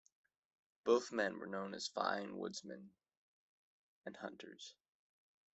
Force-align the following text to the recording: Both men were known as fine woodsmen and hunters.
Both 0.83 1.11
men 1.11 1.37
were 1.37 1.45
known 1.45 1.75
as 1.75 1.87
fine 1.87 2.35
woodsmen 2.39 2.89
and 4.03 4.17
hunters. 4.17 4.73